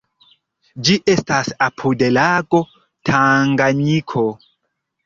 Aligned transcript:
Ĝi 0.87 0.95
estas 1.15 1.51
apud 1.67 2.01
lago 2.17 2.63
Tanganjiko. 3.13 4.27